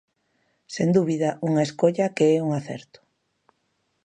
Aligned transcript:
Sen 0.73 0.89
dúbida, 0.97 1.29
unha 1.47 1.65
escolla 1.67 2.13
que 2.15 2.25
é 2.35 2.37
un 2.47 2.51
acerto. 2.59 2.99